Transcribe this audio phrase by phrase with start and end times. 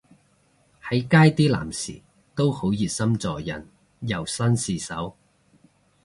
[0.81, 2.01] 喺街啲男士
[2.33, 3.69] 都好熱心助人
[3.99, 5.15] 又紳士手